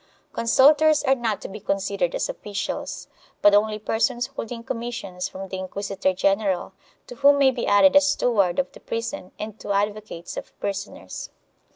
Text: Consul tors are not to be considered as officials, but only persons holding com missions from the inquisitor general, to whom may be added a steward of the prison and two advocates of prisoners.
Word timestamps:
Consul 0.33 0.73
tors 0.73 1.03
are 1.03 1.13
not 1.13 1.39
to 1.41 1.47
be 1.47 1.59
considered 1.59 2.15
as 2.15 2.27
officials, 2.27 3.07
but 3.43 3.53
only 3.53 3.77
persons 3.77 4.25
holding 4.35 4.63
com 4.63 4.79
missions 4.79 5.29
from 5.29 5.47
the 5.49 5.59
inquisitor 5.59 6.11
general, 6.11 6.73
to 7.05 7.13
whom 7.17 7.37
may 7.37 7.51
be 7.51 7.67
added 7.67 7.95
a 7.95 8.01
steward 8.01 8.57
of 8.57 8.71
the 8.71 8.79
prison 8.79 9.31
and 9.37 9.59
two 9.59 9.71
advocates 9.71 10.37
of 10.37 10.59
prisoners. 10.59 11.29